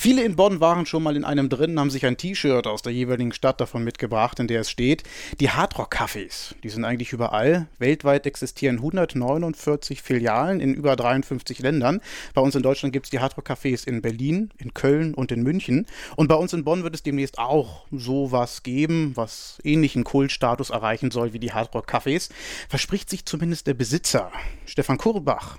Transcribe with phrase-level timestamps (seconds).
[0.00, 2.92] Viele in Bonn waren schon mal in einem drin, haben sich ein T-Shirt aus der
[2.92, 5.02] jeweiligen Stadt davon mitgebracht, in der es steht.
[5.40, 7.66] Die Hardrock-Cafés, die sind eigentlich überall.
[7.80, 12.00] Weltweit existieren 149 Filialen in über 53 Ländern.
[12.32, 15.84] Bei uns in Deutschland gibt es die Hardrock-Cafés in Berlin, in Köln und in München.
[16.14, 21.10] Und bei uns in Bonn wird es demnächst auch sowas geben, was ähnlichen Kultstatus erreichen
[21.10, 22.30] soll wie die Hardrock-Cafés.
[22.68, 24.30] Verspricht sich zumindest der Besitzer,
[24.64, 25.58] Stefan Kurbach.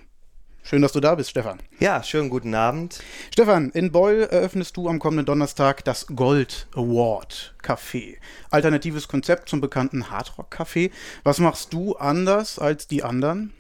[0.62, 1.60] Schön, dass du da bist, Stefan.
[1.80, 3.02] Ja, schönen guten Abend.
[3.32, 8.18] Stefan, in Beul eröffnest du am kommenden Donnerstag das Gold Award Café.
[8.52, 10.92] Alternatives Konzept zum bekannten Hardrock Café.
[11.24, 13.54] Was machst du anders als die anderen?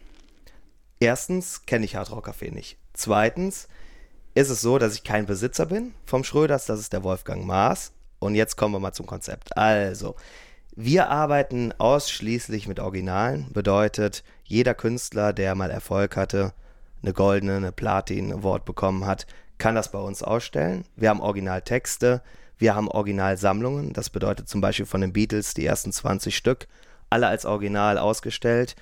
[0.99, 2.77] Erstens kenne ich Hardrock Café nicht.
[2.93, 3.67] Zweitens
[4.35, 7.91] ist es so, dass ich kein Besitzer bin vom Schröders, das ist der Wolfgang Maas.
[8.19, 9.57] Und jetzt kommen wir mal zum Konzept.
[9.57, 10.15] Also,
[10.75, 13.51] wir arbeiten ausschließlich mit Originalen.
[13.51, 16.53] Bedeutet, jeder Künstler, der mal Erfolg hatte,
[17.01, 20.85] eine goldene, eine Platin-Award bekommen hat, kann das bei uns ausstellen.
[20.95, 22.21] Wir haben Originaltexte,
[22.57, 26.67] wir haben Originalsammlungen, das bedeutet zum Beispiel von den Beatles die ersten 20 Stück,
[27.09, 28.75] alle als Original ausgestellt.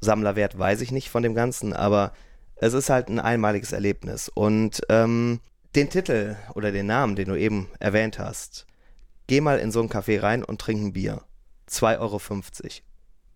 [0.00, 2.12] Sammlerwert weiß ich nicht von dem Ganzen, aber
[2.56, 4.28] es ist halt ein einmaliges Erlebnis.
[4.28, 5.40] Und ähm,
[5.74, 8.66] den Titel oder den Namen, den du eben erwähnt hast,
[9.26, 11.22] geh mal in so ein Café rein und trink ein Bier.
[11.68, 12.20] 2,50 Euro.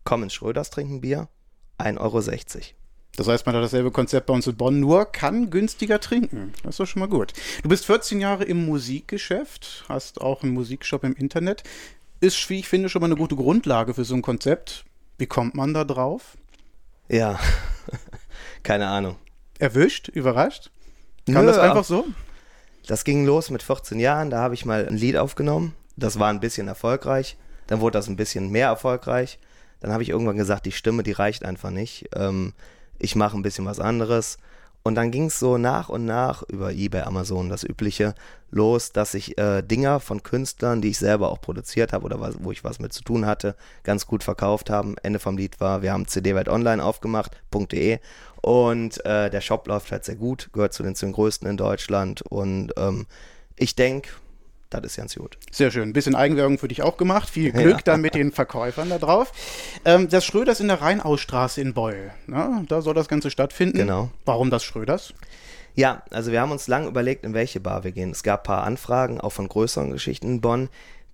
[0.04, 1.28] Komm ins Schröders, trinken Bier.
[1.78, 2.79] 1,60 Euro.
[3.20, 6.54] Das heißt, man hat dasselbe Konzept bei uns in Bonn, nur kann günstiger trinken.
[6.62, 7.34] Das ist doch schon mal gut.
[7.62, 11.62] Du bist 14 Jahre im Musikgeschäft, hast auch einen Musikshop im Internet.
[12.20, 14.86] Ist, wie ich finde, schon mal eine gute Grundlage für so ein Konzept.
[15.18, 16.38] Wie kommt man da drauf?
[17.10, 17.38] Ja,
[18.62, 19.16] keine Ahnung.
[19.58, 20.08] Erwischt?
[20.08, 20.70] Überrascht?
[21.26, 22.06] Kam Nö, das einfach so?
[22.86, 25.74] Das ging los mit 14 Jahren, da habe ich mal ein Lied aufgenommen.
[25.94, 27.36] Das war ein bisschen erfolgreich.
[27.66, 29.38] Dann wurde das ein bisschen mehr erfolgreich.
[29.80, 32.08] Dann habe ich irgendwann gesagt, die Stimme, die reicht einfach nicht.
[32.16, 32.54] Ähm,
[33.00, 34.38] ich mache ein bisschen was anderes.
[34.82, 38.14] Und dann ging es so nach und nach über eBay, Amazon, das Übliche,
[38.50, 42.36] los, dass ich äh, Dinger von Künstlern, die ich selber auch produziert habe oder was,
[42.42, 44.96] wo ich was mit zu tun hatte, ganz gut verkauft haben.
[45.02, 47.98] Ende vom Lied war, wir haben CD-Welt online aufgemacht.de
[48.40, 52.22] und äh, der Shop läuft halt sehr gut, gehört zu den zehn größten in Deutschland
[52.22, 53.06] und ähm,
[53.56, 54.08] ich denke,
[54.70, 55.36] das ist ganz gut.
[55.50, 55.88] Sehr schön.
[55.88, 57.28] Ein bisschen Eigenwerbung für dich auch gemacht.
[57.28, 57.82] Viel Glück ja.
[57.84, 59.32] dann mit den Verkäufern da drauf.
[59.84, 62.12] Ähm, das Schröders in der Rheinausstraße in Beul.
[62.26, 63.78] Na, da soll das Ganze stattfinden.
[63.78, 64.10] Genau.
[64.24, 65.12] Warum das Schröders?
[65.74, 68.10] Ja, also wir haben uns lange überlegt, in welche Bar wir gehen.
[68.10, 70.68] Es gab ein paar Anfragen, auch von größeren Geschichten in Bonn.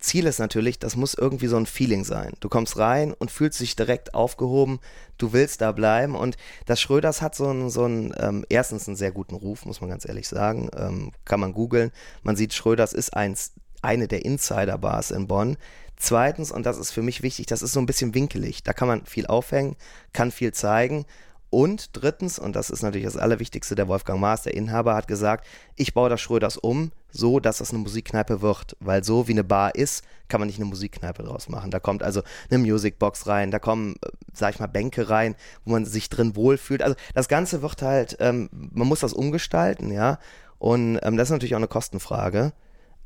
[0.06, 2.32] Ziel ist natürlich, das muss irgendwie so ein Feeling sein.
[2.40, 4.78] Du kommst rein und fühlst dich direkt aufgehoben,
[5.18, 8.96] du willst da bleiben und das Schröders hat so einen, so einen ähm, erstens einen
[8.96, 11.90] sehr guten Ruf, muss man ganz ehrlich sagen, ähm, kann man googeln.
[12.22, 13.52] Man sieht, Schröders ist eins,
[13.82, 15.56] eine der Insider-Bars in Bonn.
[15.96, 18.62] Zweitens, und das ist für mich wichtig, das ist so ein bisschen winkelig.
[18.62, 19.76] Da kann man viel aufhängen,
[20.12, 21.06] kann viel zeigen
[21.50, 25.46] und drittens, und das ist natürlich das Allerwichtigste, der Wolfgang Maas, der Inhaber, hat gesagt,
[25.76, 28.76] ich baue das Schröders um, so dass das eine Musikkneipe wird.
[28.80, 31.70] Weil so wie eine Bar ist, kann man nicht eine Musikkneipe draus machen.
[31.70, 35.34] Da kommt also eine Musicbox rein, da kommen, äh, sag ich mal, Bänke rein,
[35.64, 36.82] wo man sich drin wohlfühlt.
[36.82, 40.18] Also das Ganze wird halt, ähm, man muss das umgestalten, ja.
[40.58, 42.52] Und ähm, das ist natürlich auch eine Kostenfrage.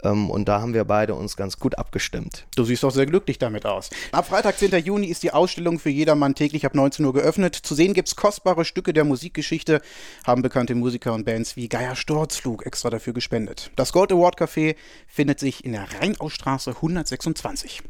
[0.02, 2.46] Ähm, und da haben wir beide uns ganz gut abgestimmt.
[2.56, 3.90] Du siehst doch sehr glücklich damit aus.
[4.12, 4.84] Ab Freitag, 10.
[4.84, 7.54] Juni, ist die Ausstellung für jedermann täglich ab 19 Uhr geöffnet.
[7.54, 9.80] Zu sehen gibt es kostbare Stücke der Musikgeschichte,
[10.26, 13.70] haben bekannte Musiker und Bands wie Geier Sturzflug extra dafür gespendet.
[13.76, 17.82] Das Gold Award Café findet sich in der Rheinausstraße 126.